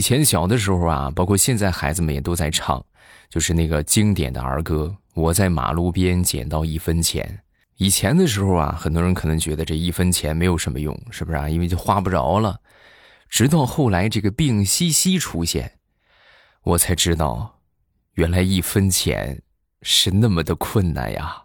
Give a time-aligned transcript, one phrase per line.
[0.00, 2.82] 以前小的时候啊，包括现在孩子们也都在唱，
[3.28, 4.96] 就是那个经典的儿歌。
[5.12, 7.38] 我在马路边捡到一分钱。
[7.76, 11.50] 以前的时候啊，很多人可能觉得这一分钱没有什么用，是不是啊？
[11.50, 12.58] 因为就花不着了。
[13.28, 15.70] 直到后来这个病西西出现，
[16.62, 17.58] 我才知道，
[18.14, 19.42] 原来一分钱
[19.82, 21.42] 是那么的困难呀。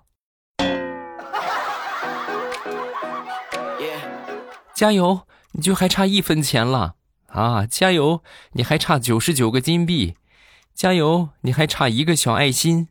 [4.74, 6.95] 加油，你就还差一分钱了
[7.36, 7.68] 啊！
[7.70, 8.24] 加油，
[8.54, 10.16] 你还差九十九个金币。
[10.74, 12.88] 加油，你还差一个小爱心。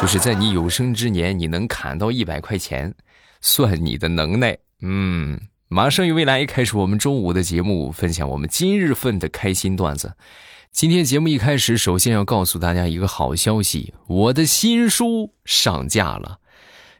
[0.00, 2.94] 就是在你有生之年，你能砍到一百块钱，
[3.42, 4.56] 算你的能耐。
[4.80, 10.14] 嗯，马上与未来开始我们中午的节目，分享我们今日份的开心段子。
[10.72, 16.38] 今天节目一开始，首先要告诉大家一个好消息，我的新书上架了。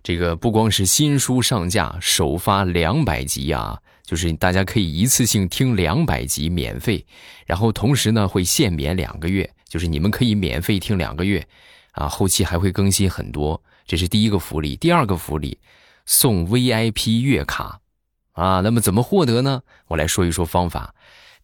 [0.02, 7.04] 这个不光是新书上架，首发两百集啊，就是大家可以一次性听两百集免费，
[7.44, 11.46] 然后同时呢会限免两个月，就是你们可以免费听两个月。
[11.92, 14.76] 啊，后期还会更新很多，这是第一个福利。
[14.76, 15.58] 第二个福利，
[16.04, 17.80] 送 VIP 月卡，
[18.32, 19.62] 啊，那么怎么获得呢？
[19.88, 20.94] 我来说一说方法，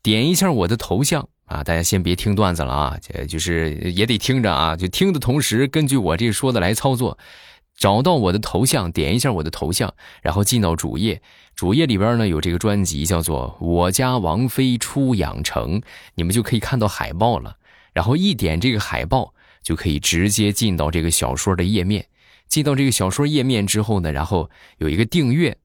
[0.02, 7.16] 点一下我的头像啊，大家先别听段子了啊，就是也得听着啊，就听的同时根据我这说的来操作，
[7.76, 11.20] 找到我的头像，点一下我的头像，然后进到主页，
[11.54, 15.80] 主页里边呢有这个专辑叫做《我家王妃出养成》，
[16.14, 17.56] 你们就可以看到海报了，
[17.92, 19.34] 然后一点这个海报。
[19.62, 22.04] 就可以直接进到这个小说的页面，
[22.48, 25.56] 进到这个小说页面之后呢，然后有一个订阅，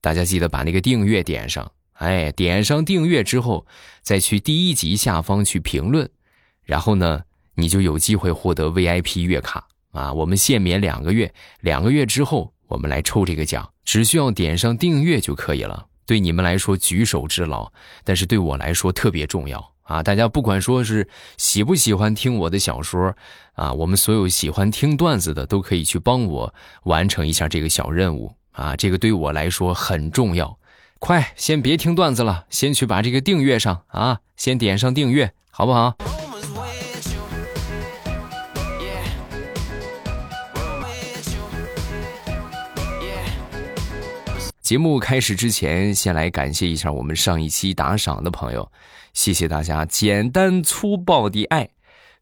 [0.00, 1.70] 大家记得把那个订阅点上。
[1.92, 3.64] 哎，点上订阅之后，
[4.02, 6.10] 再去第一集下方去评论，
[6.64, 7.22] 然后呢，
[7.54, 10.12] 你就有机会获得 VIP 月卡啊！
[10.12, 15.86] 我们限免两个月，两个月之后我们来抽这个奖，只需要点上订阅就可以了。
[16.04, 17.72] 对你们来说举手之劳，
[18.04, 19.72] 但是对我来说特别重要。
[19.84, 21.06] 啊，大家不管说是
[21.36, 23.14] 喜不喜欢听我的小说，
[23.52, 30.58] 啊，我们所有喜欢听段子的都可以去帮我完成一下这个小任务啊，这个对我来说很重要。
[30.98, 35.94] 快，先别听段子了，先去把这个订阅上啊，先点上订阅，好不好？
[44.64, 48.72] 节目开始之前，先来感谢一下我们上一期打赏的朋友。
[49.12, 51.68] 谢谢大家简单粗暴的爱。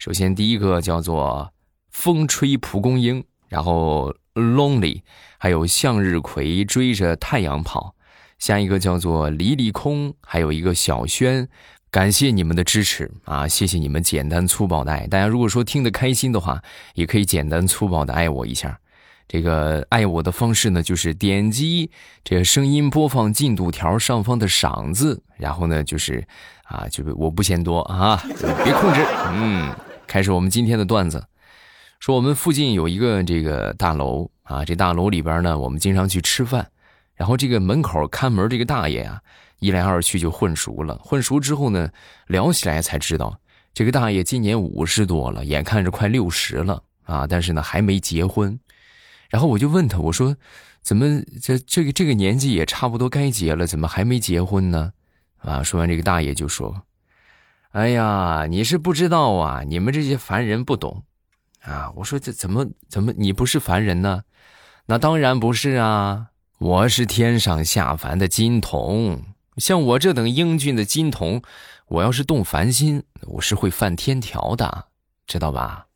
[0.00, 1.52] 首先，第一个叫做
[1.92, 5.02] 风吹蒲公英，然后 lonely，
[5.38, 7.94] 还有向日葵追着太阳跑。
[8.40, 11.48] 下一个叫做离离空，还有一个小轩。
[11.92, 13.46] 感谢你们的支持啊！
[13.46, 15.06] 谢谢你们简单粗暴的爱。
[15.06, 16.60] 大家如果说听得开心的话，
[16.94, 18.80] 也可以简单粗暴的爱我一下。
[19.32, 21.90] 这个爱我的方式呢，就是点击
[22.22, 26.22] 这个声音播放进度条上方的赏字，然后呢，就是
[26.64, 28.22] 啊，就我不嫌多啊，
[28.62, 29.00] 别控制。
[29.32, 29.74] 嗯，
[30.06, 31.24] 开始我们今天的段子，
[31.98, 36.68] 说我们附近有一个这个大楼啊，这大楼里边呢，我们经常去吃饭，
[37.14, 39.18] 然后这个门口看门这个大爷啊，
[39.60, 40.94] 一来二去就混熟了。
[41.02, 41.88] 混熟之后呢，
[42.26, 43.34] 聊起来才知道，
[43.72, 48.60] 这个大爷今年五十多了，眼看着快六十了啊，但是呢还没结婚。
[49.32, 50.36] 然后我就问他，我说
[50.84, 54.92] ：“怎么这这个这个年纪也差不多该结了，怎么还没结婚呢？”
[55.40, 56.82] 啊，说完这个大爷就说
[57.72, 61.02] ：“哎呀，你是不知道啊，你们这些凡人不懂
[61.62, 64.22] 啊。”我说：“这怎么怎么你不是凡人呢？”
[64.84, 66.26] 那当然不是啊，
[66.58, 69.22] 我是天上下凡的金童，
[69.56, 71.40] 像我这等英俊的金童，
[71.88, 74.88] 我要是动凡心，我是会犯天条的，
[75.26, 75.86] 知道吧？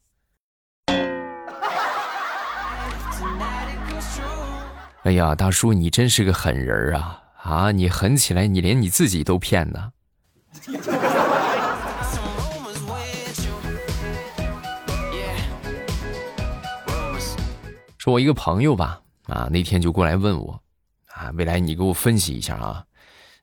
[5.06, 7.22] 哎呀，大叔，你真是个狠人啊！
[7.40, 9.92] 啊，你狠起来，你连你自己都骗呢。
[17.98, 20.60] 说，我一个朋友吧，啊，那天就过来问我，
[21.12, 22.84] 啊，未来你给我分析一下啊，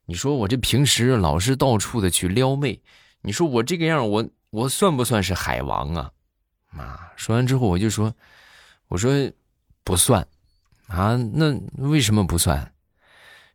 [0.03, 2.81] 你说我这平时老是到处的去撩妹，
[3.21, 6.11] 你说我这个样，我我算不算是海王啊？
[6.75, 8.13] 啊，说完之后我就说，
[8.89, 9.31] 我说
[9.85, 10.27] 不算。
[10.87, 12.73] 啊，那为什么不算？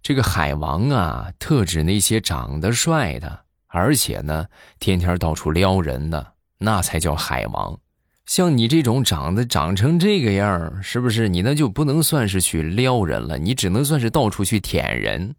[0.02, 4.46] 这个海王啊，特指那些长得帅的，而且呢，
[4.78, 7.78] 天天到处撩人的，那才叫海王。
[8.26, 11.28] 像你这种长得长成这个样是不是？
[11.28, 15.34] 你那就不能算是去撩人了，你只能算是到处去舔人。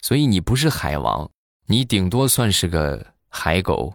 [0.00, 1.30] 所以你不是海王，
[1.66, 3.94] 你顶多算是个海狗。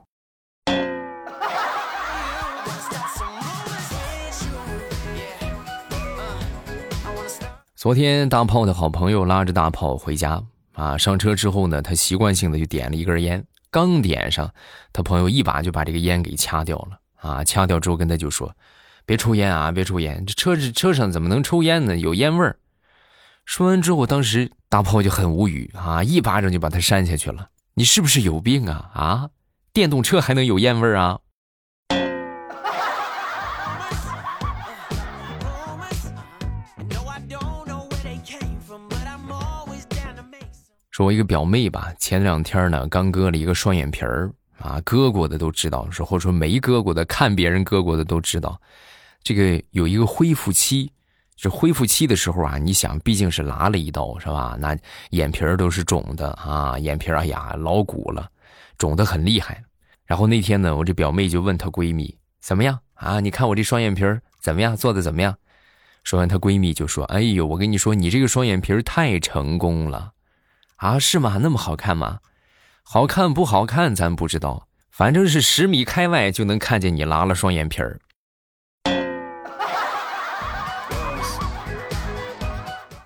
[7.79, 10.43] 昨天大炮的好朋友拉着大炮回家
[10.73, 13.41] 啊，上车之后呢，他习惯性的就点了一根烟
[13.71, 14.53] 刚点上，
[14.91, 17.41] 他朋友一把就把这个烟给掐掉了啊！
[17.41, 18.53] 掐掉之后跟他就说
[19.07, 20.25] ：“别抽烟啊，别抽烟！
[20.25, 21.95] 这车子车上怎么能抽烟呢？
[21.95, 22.59] 有烟味儿。”
[23.47, 27.47] 说完之后，当时大炮就很无语啊，一巴掌就把他扇下去了。
[27.75, 28.91] 你是不是有病啊？
[28.93, 29.29] 啊，
[29.71, 31.19] 电动车还能有烟味儿啊？
[41.00, 48.60] 说我一个表妹吧，前两天呢刚割了一个双眼皮儿啊，割过的都知道，说或者说没割过的，看别人割过的都知道，
[49.24, 50.92] 这个有一个恢复期，
[51.38, 54.57] 这恢复期的时候啊，你想毕竟是拉了一刀是吧？
[54.60, 54.78] 那
[55.12, 58.30] 眼皮儿都是肿的啊，眼皮儿哎呀老鼓了，
[58.78, 59.63] 肿的很厉害。
[60.06, 63.22] 然后那天呢，我这表妹就问她闺蜜怎么样啊？
[63.22, 64.75] 你看我这双眼皮儿怎么样？
[64.75, 65.34] 做的怎么样？
[66.04, 70.12] 说完，她闺蜜就说：“哎呦，我跟你说，你这个双眼皮儿太成功了。”
[70.79, 71.39] 啊，是吗？
[71.41, 72.19] 那么好看吗？
[72.83, 77.99] 好看不好看咱不知道，反正是十米开外就能看见你拉了双眼皮儿。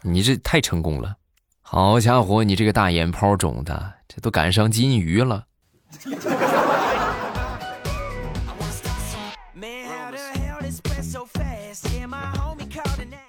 [0.03, 1.15] 你这太成功了，
[1.61, 5.45] 好家伙，你这个大眼泡肿的，这都赶上金鱼了。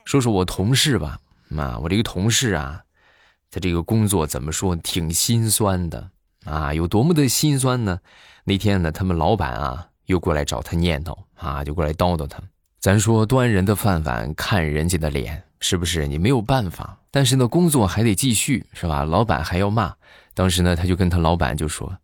[0.05, 1.19] 说说我同事吧，
[1.49, 2.83] 妈，我这个同事啊。
[3.55, 6.11] 他这个工作怎么说，挺心酸的
[6.45, 6.75] 啊！
[6.75, 8.01] 有多么的心酸呢？
[8.43, 12.43] 那天呢，他们老板啊又过来找他念叨啊，就过来叨叨他。
[12.81, 16.05] 咱说端人的饭碗，看人家的脸，是不是？
[16.09, 19.05] 你没有办法，但是呢，工作还得继续，是吧？
[19.05, 19.95] 老板还要骂。
[20.35, 21.97] 当时呢，他就跟他老板就说：“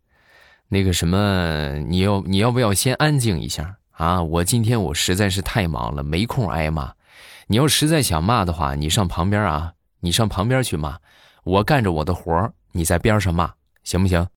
[0.69, 4.23] 那个什么，你要你要不要先安静一下啊？
[4.23, 6.93] 我今天我实在是太忙了，没空挨骂。
[7.47, 10.97] 你要实在想骂的话，你上旁边啊，你上旁边去骂。”
[11.43, 13.51] 我干着我的活儿，你在边上骂，
[13.83, 14.27] 行不行？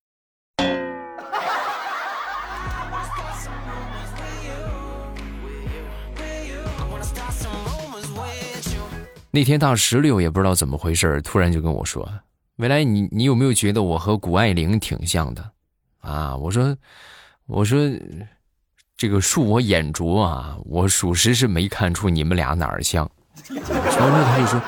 [9.30, 12.08] 那天大石榴也不知道怎么回事突然就跟我说
[12.56, 15.50] ：“未来，你你有没有觉得我和谷爱凌挺像的？”
[16.00, 16.74] 啊，我说，
[17.46, 17.78] 我说，
[18.96, 23.10] 这个恕我眼拙啊，我属实是没看出你们俩哪儿像。
[23.50, 24.58] 然后他就说。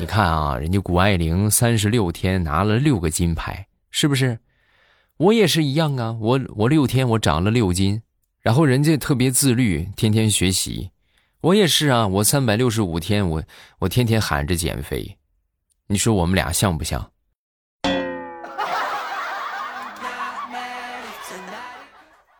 [0.00, 4.38] 你看啊，人家谷爱凌三十六天拿了六个金牌，是不是？
[5.16, 8.00] 我也是一样啊，我我六天我长了六斤，
[8.40, 10.92] 然后人家特别自律，天天学习，
[11.40, 13.42] 我也是啊，我三百六十五天我
[13.80, 15.18] 我天天喊着减肥，
[15.88, 17.10] 你说我们俩像不像？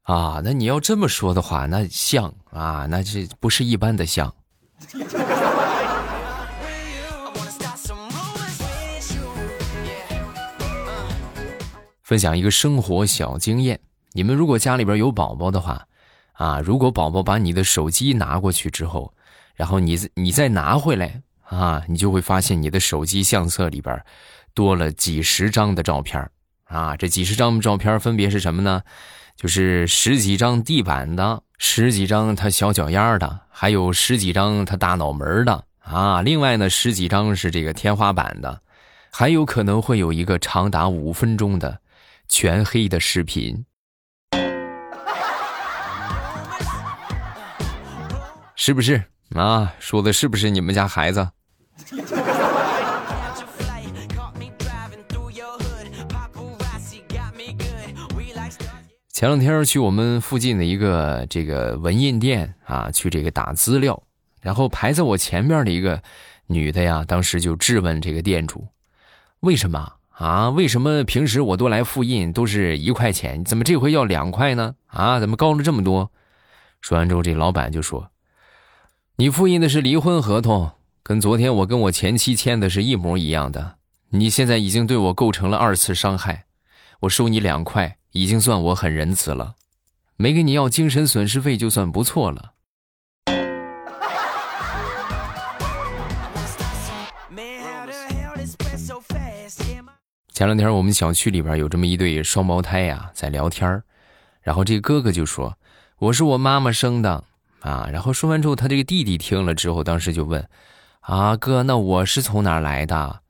[0.05, 4.33] 啊，那你要这么说的话，那像啊，那这不是一般的像。
[12.09, 13.79] 分享一个生活小经验：
[14.15, 15.87] 你们如果家里边有宝宝的话，
[16.33, 19.13] 啊，如果宝宝把你的手机拿过去之后，
[19.55, 24.03] 然后你你再拿回来啊，你就会发现你的手机相册里边
[24.55, 26.27] 多了几十张的照片
[26.65, 26.97] 啊。
[26.97, 28.81] 这几十张照片分别是什么呢？
[29.37, 36.23] 就是十几张地板的，十几张他小脚丫的，还有十几张他大脑门的啊。
[36.23, 38.63] 另外呢，十几张是这个天花板的，
[39.13, 41.79] 还有可能会有一个长达五分钟的。
[42.29, 43.65] 全黑的视频，
[48.55, 49.03] 是不是
[49.35, 49.73] 啊？
[49.81, 51.29] 说的是不是你们家孩子？
[59.11, 64.01] 前两天去我们附近的一个这个文印店啊，去这个打资料，
[64.41, 66.01] 然后排在我前面的一个
[66.47, 68.69] 女的呀，当时就质问这个店主：
[69.41, 69.98] 为什么？
[70.19, 74.75] 啊，为什么平时我都来复印都是一块钱，怎么这回要两块呢？
[74.89, 76.11] 啊，怎么高了这么多？
[76.81, 78.11] 说完之后，这老板就说
[79.15, 80.73] ：“你复印的是离婚合同，
[81.05, 83.77] 跟昨天我跟我前妻签的是一模一样的。
[84.11, 86.47] 你现在已经对我构成了二次伤害，
[87.03, 89.55] 我收你两块，已经算我很仁慈了，
[90.17, 92.55] 没给你要精神损失费就算不错了。”
[100.39, 103.83] 前两天我们小区里边有这么一对双胞胎呀，在聊天
[104.41, 105.59] 然后这哥哥就说
[105.99, 107.25] ：“我是我妈妈生的
[107.59, 110.49] 啊。”然后说完之后，他这个弟弟听了之后，当时就问
[111.03, 113.23] ：“啊哥，那我是从哪来的？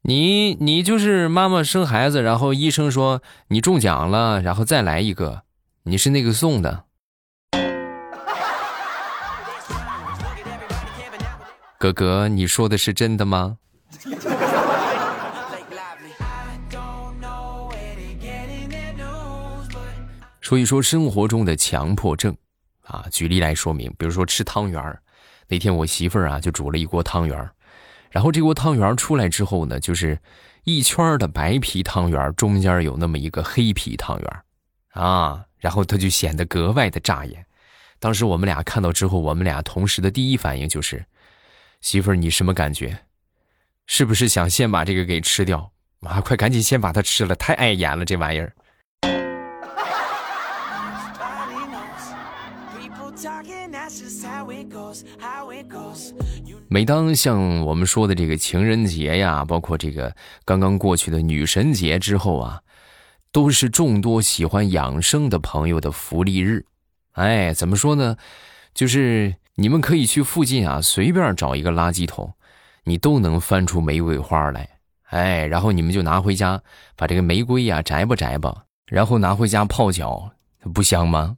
[0.00, 5.42] 你你就是妈妈生孩子，然后医生说你中奖了，然后再来一个，
[5.82, 6.84] 你是那个送的？”
[11.78, 13.58] 哥哥，你说的是真的吗？
[20.48, 22.34] 说一说生活中的强迫症，
[22.80, 24.98] 啊，举例来说明，比如说吃汤圆儿，
[25.46, 27.52] 那天我媳妇儿啊就煮了一锅汤圆儿，
[28.10, 30.18] 然后这锅汤圆儿出来之后呢，就是
[30.64, 34.42] 一圈的白皮汤圆儿，中间有那么一个黑皮汤圆儿，
[34.98, 37.44] 啊，然后它就显得格外的扎眼。
[37.98, 41.04] 当时我们俩看到之后，我们俩同时的第一反应就是，
[41.82, 42.98] 媳妇儿你什么感觉？
[43.84, 45.70] 是不是想先把这个给吃掉？
[46.00, 48.50] 啊，快赶紧先把它吃了，太碍眼了这玩意儿。
[56.68, 60.14] 每当像我们说的这个情人节呀，包括这个
[60.44, 62.60] 刚刚过去的女神节之后啊，
[63.32, 66.64] 都是众多喜欢养生的朋友的福利日。
[67.12, 68.16] 哎，怎么说呢？
[68.74, 72.32] 就是你们可以去附近啊，随便找一个垃圾桶，
[72.84, 74.68] 你都能翻出玫瑰花来。
[75.04, 76.62] 哎，然后你们就拿回家，
[76.96, 80.30] 把这个玫瑰呀摘吧摘吧，然后拿回家泡脚，
[80.74, 81.37] 不香吗？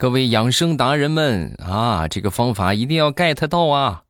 [0.00, 4.02] 各位养生达人们啊，这个方法一定要 get 到啊！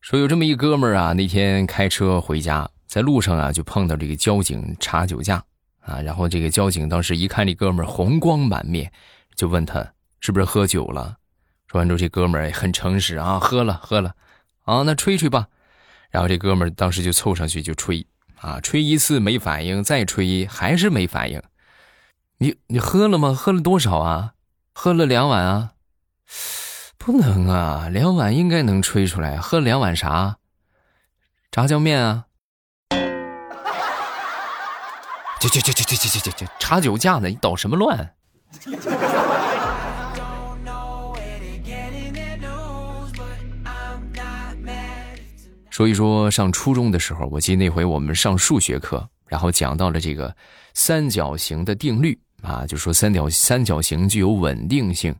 [0.00, 5.44] 说有这么一哥们儿啊，那天开车回家，在路上啊就碰到这个交警查酒驾
[5.80, 8.90] 啊，然后这个交警当时一看这哥们儿红光满面，
[9.36, 9.86] 就问他
[10.20, 11.18] 是不是喝酒了。
[11.66, 14.14] 说完之后，这哥们儿很诚实啊，喝了喝了，
[14.62, 15.46] 啊，那吹吹吧。
[16.08, 18.06] 然后这哥们儿当时就凑上去就吹。
[18.42, 21.40] 啊，吹一次没反应，再吹还是没反应。
[22.38, 23.32] 你你喝了吗？
[23.32, 24.32] 喝了多少啊？
[24.74, 25.72] 喝了两碗啊？
[26.98, 29.36] 不能啊，两碗应该能吹出来。
[29.36, 30.38] 喝两碗啥？
[31.52, 32.24] 炸酱面啊？
[35.40, 36.48] 去去去去去去去去！
[36.58, 37.28] 查酒驾呢？
[37.28, 38.14] 你捣什么乱？
[45.72, 50.36] 说一说上初中的时候，我记得那回我们上数学课，然后讲到了这个
[50.74, 55.16] 三角形的定律啊，就说三角三角形具有稳定性，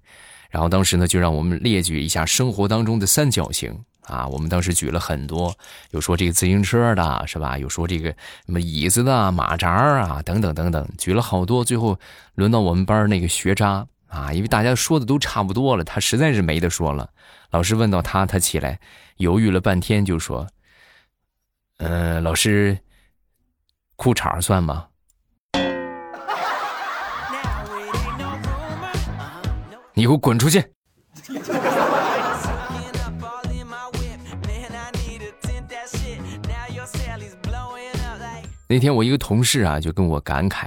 [0.50, 5.56] 然后当时呢就让我们列举一下生活当中的三角形啊，我们当时举了很多，
[5.92, 7.56] 有说这个自行车的是吧？
[7.56, 8.10] 有说这个
[8.44, 11.98] 什么椅子的马扎啊等等等等，举了好多，最后
[12.34, 17.08] 轮到我们班那个学渣啊，因为大家说的都差不多了，他实在是没得说了。
[17.50, 18.78] 老师问到他，他起来
[19.16, 20.46] 犹豫了半天，就说
[21.78, 22.78] ：“嗯，老师，
[23.96, 24.88] 裤衩算吗？”
[29.94, 30.64] 你给我滚出去！
[38.68, 40.66] 那天我一个同事啊，就跟我感慨：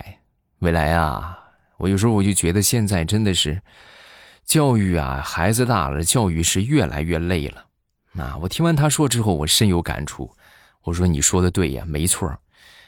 [0.59, 1.35] 未来啊，
[1.77, 3.59] 我有时候我就觉得现在真的是。
[4.45, 7.65] 教育啊，孩子大了，教育是越来越累了。
[8.17, 10.31] 啊，我听完他说之后，我深有感触。
[10.83, 12.31] 我说：“你说的对呀，没错。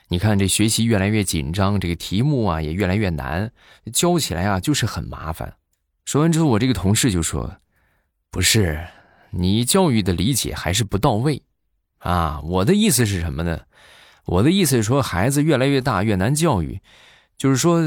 [0.07, 3.51] 你看这学习越来越紧张，这个题目啊也越来越难，
[3.91, 5.53] 教起来啊就是很麻烦。”
[6.05, 7.57] 说完之后，我这个同事就说
[8.31, 8.87] ：“不是，
[9.31, 11.41] 你教育的理解还是不到位。
[11.99, 13.59] 啊，我的意思是什么呢？
[14.25, 16.79] 我的意思是说，孩子越来越大越难教育，
[17.37, 17.81] 就是说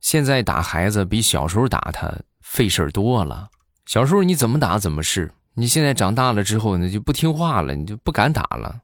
[0.00, 2.12] 现在打孩子比小时候打他。”
[2.44, 3.48] 费事儿多了，
[3.86, 8.80] 小时候你怎么打怎么是，你现在长大了之后呢就不听话了，你就不敢打了。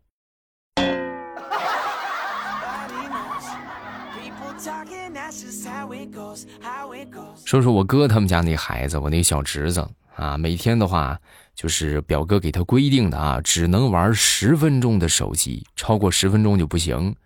[7.44, 9.84] 说说我哥他们家那孩子，我那小侄子
[10.14, 11.18] 啊，每天的话
[11.56, 17.16] 就是表哥给他规定的啊，只能玩十分钟的手机，超过十分钟就不行。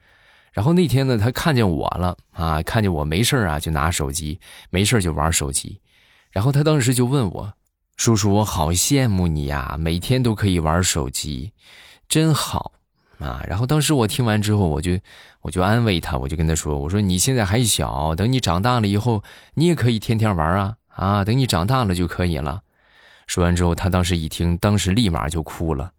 [0.52, 5.80] 然后那天呢，他看见我了啊，看见我没事啊就拿手机，没事就玩手机。
[6.30, 7.52] 然后他当时就问我
[7.96, 11.52] ：“叔叔，我好羡慕你呀，每天都可以玩手机，
[12.08, 12.72] 真好
[13.18, 14.98] 啊！”然后当时我听完之后，我就
[15.42, 19.22] 我就安慰他，我就跟他说：“我说你现在还小，等你长大了以后，
[19.54, 21.24] 你也可以天天玩啊啊！
[21.24, 22.62] 等你长大了就可以了。”
[23.26, 25.92] 说完之后，他当时一听，当时立马就哭了：“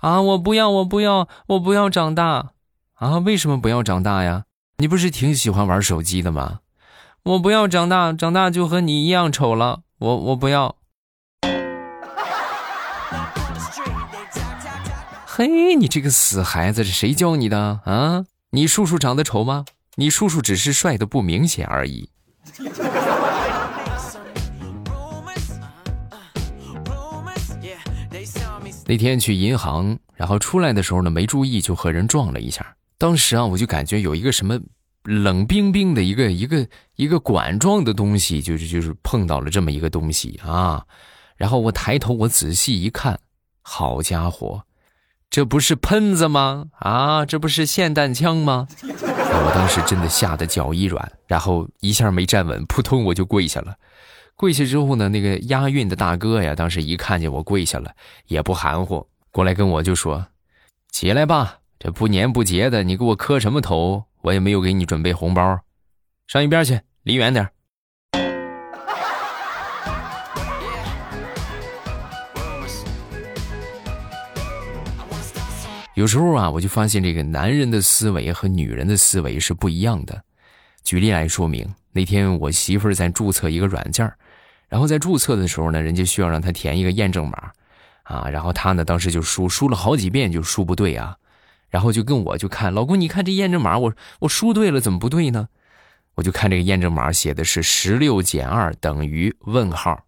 [0.00, 2.52] 啊，我不要，我不要，我不要长大
[2.94, 3.18] 啊！
[3.18, 4.44] 为什么不要长大呀？
[4.78, 6.60] 你不是挺喜欢玩手机的吗？”
[7.22, 9.82] 我不要长大，长大就和你一样丑了。
[9.98, 10.76] 我我不要。
[15.36, 18.24] 嘿，你这个死孩子，是谁教你的啊？
[18.50, 19.64] 你叔叔长得丑吗？
[19.96, 22.08] 你叔叔只是帅的不明显而已。
[28.86, 32.76] 那天去银行，然后出来的时候呢，没注意就和人撞了一下。
[32.96, 34.56] 当时啊，我就感觉有一个什么。
[35.02, 40.86] 冷冰冰的一个一个一个管状的东西，就是就是碰到了这么一个东西啊，
[41.36, 43.18] 然后我抬头，我仔细一看，
[43.62, 44.62] 好家伙，
[45.34, 46.66] 这不是喷子吗？
[46.78, 48.68] 啊，这不是霰弹枪吗？
[48.84, 53.74] 我当时真的吓得脚一软，然后一下没站稳，扑通我就跪下了。
[54.36, 57.90] 跪下之后呢，那个押运的大哥呀，当时一看见我跪下了，
[58.28, 60.24] 也不含糊，过来跟我就说
[60.92, 64.04] ：“起来吧，这不年不节的，你给我磕什么头？
[64.22, 65.58] 我也没有给你准备红包，
[66.28, 67.48] 上一边去，离远点。”
[75.94, 80.24] 有时候啊，我就发现这个男人的思维和女人的思维是不一样的。
[80.82, 84.12] 举例来说明，那天我媳妇儿在注册一个软件
[84.68, 87.52] 然后在注册的时候呢，人家需要让她填一个验证码，
[88.02, 91.16] 啊，然后她呢当时就输输了好几遍就输不对啊，
[91.70, 95.48] 然后就跟我就看老公，你看这验证码，我我输对了，怎么不对呢？
[96.16, 100.04] 我就看这个验证码写的是十六减二等于问号，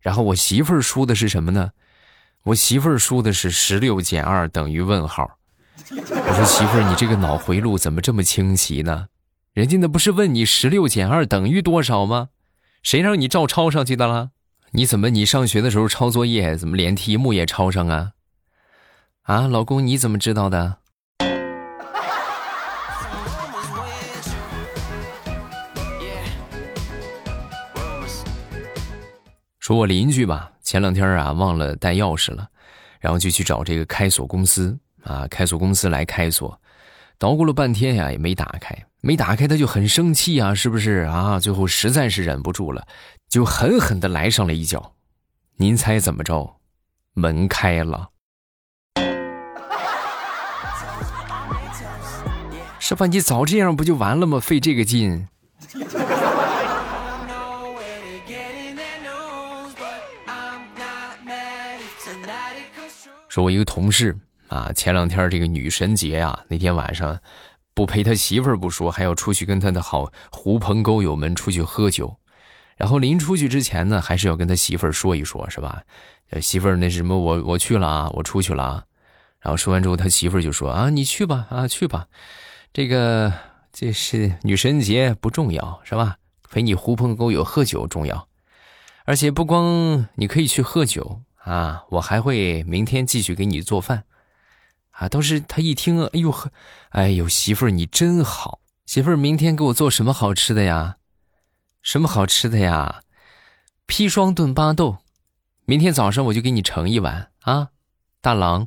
[0.00, 1.70] 然后我媳妇儿输的是什么呢？
[2.44, 5.38] 我媳妇儿输的是十六减二等于问号，
[5.90, 9.06] 我说媳妇儿，你这个脑回路怎么这么清奇呢？
[9.54, 12.28] 人家那不是问你十六减二等于多少吗？
[12.82, 14.32] 谁让你照抄上去的了？
[14.72, 18.10] 你怎么你上学的时候抄作业怎么连题目也抄上啊？
[19.22, 20.76] 啊，老公你怎么知道的？
[29.58, 30.50] 说我邻居吧。
[30.74, 32.48] 前两天啊，忘了带钥匙了，
[32.98, 36.60] 然后就去找这个开锁公司啊，开锁公司来开锁，
[37.16, 41.38] 捣鼓了半天呀，也没打开，没打开，他就很生气啊，是不是啊？
[41.38, 42.84] 最后实在是忍不住了，
[43.28, 44.94] 就狠狠的来上了一脚。
[45.58, 46.56] 您猜怎么着？
[47.12, 48.08] 门开了，
[52.80, 53.06] 是吧？
[53.06, 54.40] 你早这样不就完了吗？
[54.40, 55.28] 费这个劲。
[63.34, 67.18] 说，我一个同事啊，前两天这个女神节啊，那天晚上
[67.74, 72.16] 不陪他媳妇儿不说，还要出去跟他的好狐朋狗友们出去喝酒。
[72.76, 75.82] 然后临出去之前呢，还是要跟他媳妇儿说一说，是吧？
[76.40, 78.84] 媳妇儿，那什么，我我去了啊，我出去了啊。
[79.40, 82.06] 然后说完之后，他媳妇儿就说啊，你去吧，啊，去吧。
[82.72, 83.32] 这个
[83.72, 86.18] 这是女神节不重要，是吧？
[86.48, 88.28] 陪你狐朋狗友喝酒重要，
[89.04, 91.20] 而且不光你可以去喝酒。
[91.44, 94.04] 啊，我还会明天继续给你做饭，
[94.92, 96.50] 啊，倒是他一听，哎呦呵，
[96.88, 100.96] 哎呦，媳妇儿你真好，媳妇儿明天给我做什么好吃的呀？
[101.82, 103.02] 什么好吃的呀？
[103.86, 104.96] 砒霜炖巴豆，
[105.66, 107.68] 明天早上我就给你盛一碗啊，
[108.22, 108.66] 大郎。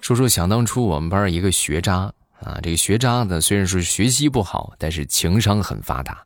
[0.00, 2.12] 说说想当初我们班一个学渣。
[2.44, 6.24] 啊，这个学渣呢，虽然说学习不好，但是情商很发达，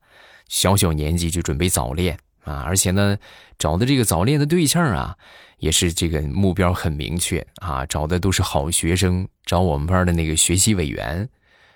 [0.48, 3.16] 小小年纪就准备早恋啊，而且呢，
[3.58, 5.14] 找的这个早恋的对象啊，
[5.58, 11.28] 也是这个目标很明确啊，找的都是好学生，找我们班的那个学习委员，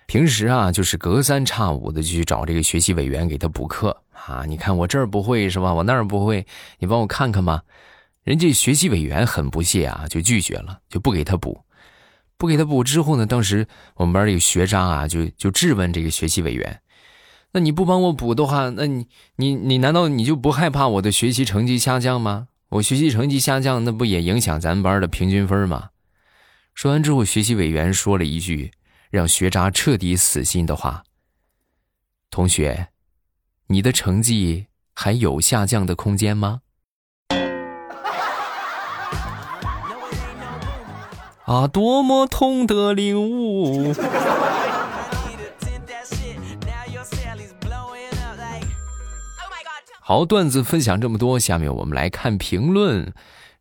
[0.07, 5.75] 平时啊，就是隔三差五的就去找这个学习委员给他补课啊，你看我这儿不会是吧？
[5.75, 6.47] 我那儿不会，
[6.79, 7.63] 你帮我看看吧。
[8.23, 11.59] 人家学习委员很不屑啊，就拒绝了，就不给他补。
[12.41, 13.27] 不给他补之后呢？
[13.27, 16.81] 当时我们班这个学渣啊，就就质问这个学习委员
[17.53, 22.49] ：“那你不帮我补的话，那你你你难道你就不害怕我的学习成绩下降吗？
[22.71, 25.91] 我学习成绩下降，那不也影响咱们班的平均分吗？”
[26.75, 28.71] 说完之后，学习委员说了一句
[29.11, 31.05] 让学渣彻底死心的话
[32.33, 32.89] ：“同学，
[33.67, 36.63] 你的成绩还有下降的空间吗？”
[41.51, 43.93] 啊，多么痛的领悟！
[49.99, 53.13] 好，段子分享这么多，下面我们来看评论。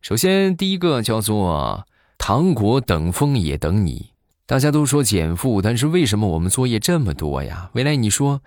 [0.02, 1.88] 首先，第一个叫做
[2.20, 4.12] “糖果等风也等你”。
[4.46, 7.72] 大家都说减负，但是为什么我们作业这么多呀？
[7.74, 8.42] 未来你说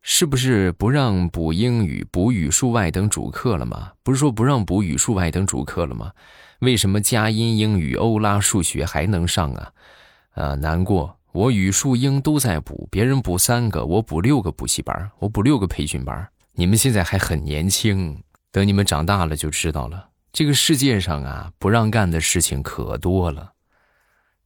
[0.00, 3.92] 是不是不让补英语、补语数外等主课了吗？
[4.02, 6.12] 不是说不让补语数外等主课了吗？
[6.60, 9.72] 为什么佳音英语、欧拉数学还能上啊？
[10.32, 11.18] 啊，难过！
[11.32, 16.26] 我语数英都在补，别人补三个，我补六个补习班，我补六个培训班。
[16.52, 20.08] 你们现在还很年轻，等你们长大了就知道了。
[20.32, 23.52] 这个世界上啊，不让干的事情可多了，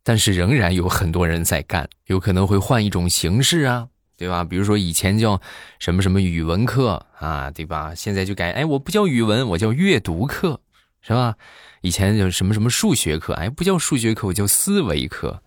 [0.02, 4.42] 但是仍然有很多人在干，有可能会换一种形式啊，对吧？
[4.42, 5.40] 比如说以前叫
[5.78, 7.94] 什么什么语文课啊，对吧？
[7.94, 10.60] 现在就改，哎，我不叫语文，我叫阅读课。
[11.02, 11.34] 是吧？
[11.80, 15.42] 以前有什么什么数学课，哎，不叫数学课，我叫思维课。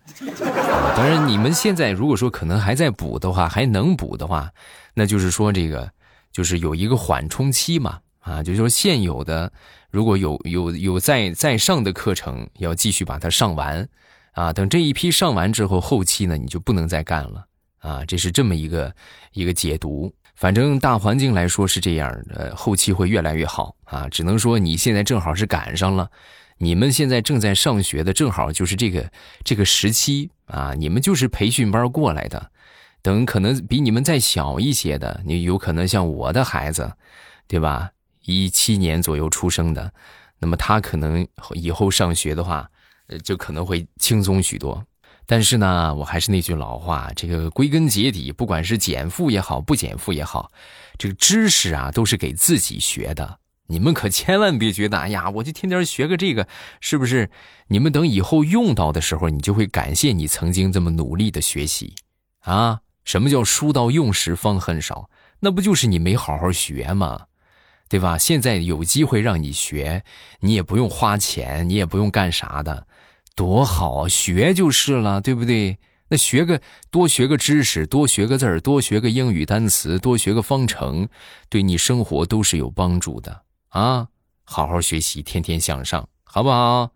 [0.96, 4.50] 当然，你们现在如果说可能还在补的话，还能补的话，
[4.94, 5.90] 那就是说这个
[6.32, 9.52] 就是有一个缓冲期嘛，啊，就是说现有的
[9.90, 13.88] 如果有有有在在上的课程，要继续把它上完，
[14.32, 17.46] 啊，等这一批上完之后，后期呢你就不能再干了，
[17.78, 18.92] 啊，这是这么一个
[19.32, 20.12] 一个解读。
[20.34, 24.08] 反正大环境来说是这样的，后期会越来越好啊！
[24.08, 26.10] 只能说你现在正好是赶上了，
[26.58, 29.10] 你们现在正在上学的，正好就是这个
[29.44, 30.74] 这个时期啊！
[30.76, 32.50] 你们就是培训班过来的，
[33.00, 36.92] 等可能比你们再小一些的，你有可能像我的孩子，
[37.46, 37.90] 对吧？
[38.24, 39.92] 一七年左右出生的，
[40.38, 42.68] 那么他可能以后上学的话，
[43.06, 44.84] 呃，就可能会轻松许多。
[45.26, 50.50] 但是呢，我还是那句老话，这个归根结底，不管是减负也好，不减负也好，
[50.98, 53.38] 这个知识啊，都是给自己学的。
[53.66, 56.46] 你们可千万别觉得，哎呀，我就天天学个这个，
[56.80, 57.30] 是不是？
[57.68, 61.94] 你们等以后用到的时候，你就会感谢你曾经这么努力的学习
[62.40, 62.80] 啊！
[63.04, 65.08] 什么叫书到用时方恨少？
[65.40, 67.26] 那不就是你没好好学吗？
[67.88, 68.18] 对吧？
[68.18, 70.04] 现在有机会让你学，
[70.40, 72.86] 你也不用花钱，你也不用干啥的。
[73.34, 75.78] 多好啊，学就是了，对不对？
[76.08, 81.08] 那学个多学个知识，多学个字儿，多学个英语单词，多学个方程，
[81.48, 84.08] 对你生活都是有帮助的啊！
[84.44, 86.90] 好好学习，天天向上，好不好？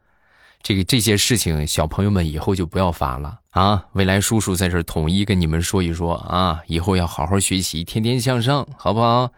[0.62, 3.86] 这个这些事情，小朋友们以后就不要发了啊！
[3.92, 9.32] 未来叔叔在这统一跟你们说一说啊，以后要好好学习，天天向上，好不好？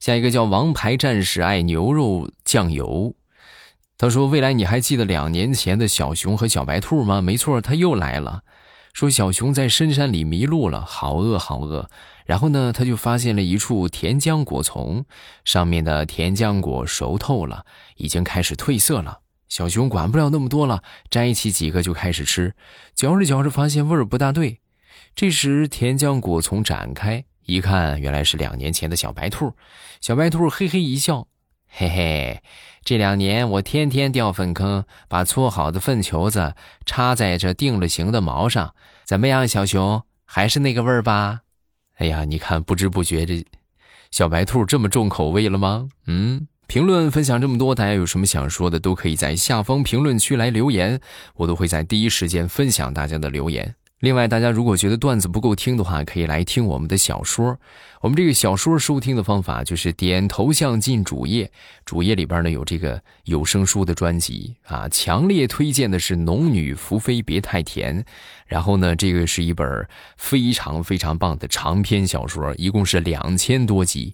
[0.00, 3.14] 下一个叫王牌战士爱牛肉酱油。
[3.98, 7.22] 他说：“未来你还记得两年前的小熊和小白兔吗？
[7.22, 8.42] 没错，他又来了。
[8.92, 11.88] 说小熊在深山里迷路了，好饿好饿。
[12.24, 15.04] 然后呢，他就发现了一处甜浆果丛，
[15.44, 17.64] 上面的甜浆果熟透了，
[17.96, 19.20] 已经开始褪色了。
[19.48, 22.54] 小熊管不了那么多了，摘起几个就开始吃。
[22.94, 24.60] 嚼着嚼着，发现味儿不大对。
[25.14, 29.52] 这时，甜浆果丛展开，一看，原来是两年前的小白兔。
[30.00, 31.28] 小白兔嘿嘿一笑，
[31.76, 32.40] 嘿嘿。”
[32.86, 41.40] 这两年我天天掉粪坑，把搓好的粪球子插在这定了型的毛上，怎么样，小熊还是那个味儿吧？
[41.96, 43.44] 哎呀，你看，不知不觉这
[44.12, 45.88] 小白兔这么重口味了吗？
[46.06, 51.00] 嗯，评论分享这么多，大家有什么想说的，都可以在下方评论区来留言，
[51.34, 53.74] 我都会在第一时间分享大家的留言。
[54.00, 57.58] 另外，大家如果觉得段子不够听的话，可以来听我们的小说。
[58.02, 61.50] 我们这个小说收听的方法就是点头像进主页，
[61.86, 64.86] 主页里边呢有这个有声书的专辑啊。
[64.90, 68.02] 强烈推荐的是《农女福妃别太甜》，
[68.46, 74.12] 然后呢，这个是一本非常非常棒的长篇小说，一共是两千多集，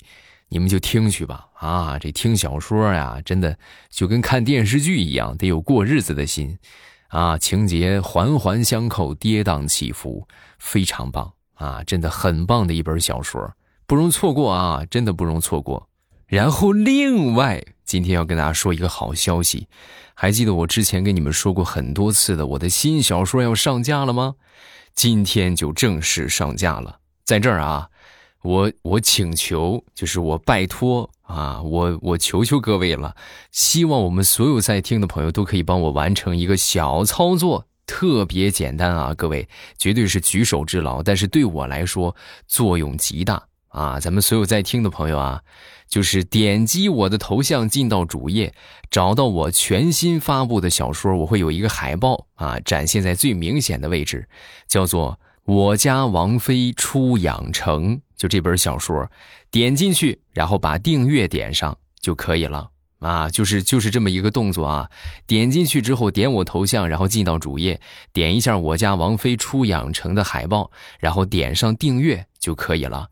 [0.48, 1.48] 你们就听去吧。
[1.58, 3.58] 啊，这听小说呀，真的
[3.90, 6.56] 就跟看电视剧一样，得有过日子的心。
[7.12, 10.26] 啊，情节环环相扣，跌宕起伏，
[10.58, 11.84] 非常棒啊！
[11.84, 13.52] 真的很棒的一本小说，
[13.86, 14.82] 不容错过啊！
[14.90, 15.90] 真的不容错过。
[16.26, 19.68] 然后，另外今天要跟大家说一个好消息，
[20.14, 24.36] 还记得我之前跟你们说过很多次的我的新小说要上架了吗？
[24.94, 27.90] 今天就正式上架了，在这儿啊。
[28.42, 33.14] 我我请求，就是我拜托啊，我我求求各位了，
[33.52, 42.16] 希望我们所有在听的朋友都可以帮我完成一个小操作，特别简单啊，各位绝对是举手之劳，但是对我来说
[42.48, 44.00] 作用极大啊！
[44.00, 45.40] 咱们所有在听的朋友啊，
[45.88, 48.52] 就是点击我的头像进到主页，
[48.90, 54.28] 找到我全新发布的小说，我会有一个海报啊，展现在最明显的位置，
[54.66, 55.20] 叫做。
[55.44, 59.04] 我家王妃出养成，就这本小说，
[59.50, 64.88] 点进去，然后把订阅点上就可以了啊，就是就是这么一个动作啊。
[65.26, 67.80] 点进去之后，点我头像，然后进到主页，
[68.12, 73.08] 点一下我家王妃出养成的海报，然后点上订阅就可以了。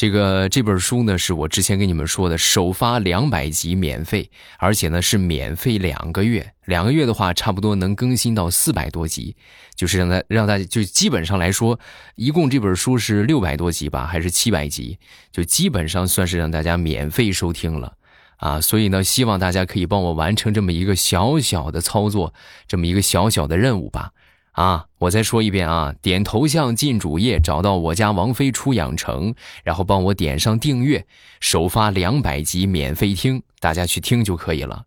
[0.00, 9.36] 这个这本书呢，是我之前跟你们说的，首发两百集免费，而且呢是免费两个月，两个月的话，差不多能更新到四百多集，
[9.76, 11.78] 就是让大让大家就基本上来说，
[12.14, 14.98] 一共这本书是六百多集吧，还是七百集，
[15.30, 17.92] 就基本上算是让大家免费收听了
[18.38, 18.58] 啊。
[18.58, 22.32] 所以呢，希望大家可以帮我完成这么一个小小的操作，
[22.66, 24.12] 这么一个小小的任务吧。
[24.60, 25.94] 啊，我再说一遍啊！
[26.02, 31.06] 点头像进主页，找到我家王妃出养成，然后帮我点上订阅，
[31.40, 34.84] 首发两百集免费听，大家去听就可以了。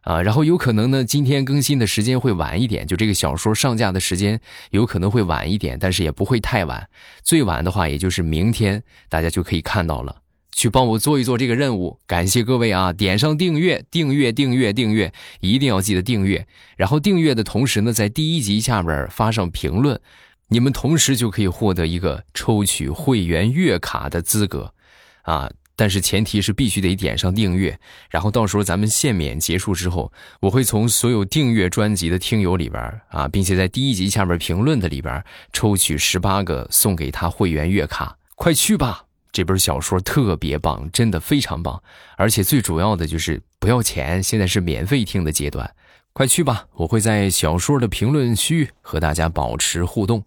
[0.00, 6.88] 啊，然后有可能呢，今天更新的时间会晚一点，就这个小说上架的时间有可能会晚一点，但是也不会太晚，
[7.22, 10.21] 最晚的话也就是明天，大家就可以看到了。
[10.52, 12.92] 去帮我做一做这个任务，感谢各位啊！
[12.92, 16.46] 点上订阅，订阅，订阅，订阅，一定要记得订阅。
[16.76, 19.98] 然后订阅的同时呢，在第一集下边发上评论，
[20.48, 24.72] 你们同时就可以获得一个抽取会员月卡的资格，
[25.22, 25.50] 啊！
[25.74, 27.76] 但是前提是必须得点上订阅。
[28.10, 39.06] 然后到时候咱们限免结束之后，我会从所有订阅专辑的听友里边啊，并且在第一集下边评论的里边抽取十八个送给他会员月卡，快去吧！
[39.32, 41.82] 这本小说特别棒，真的非常棒，
[42.16, 45.74] 而且最主要的就是不要钱，现在是免费听的阶段，
[46.12, 46.66] 快去吧！
[46.74, 50.22] 我会在小说的评论区和大家保持互动。